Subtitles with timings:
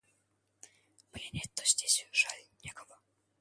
[1.11, 2.99] Пленять-то здесь, жаль, некого.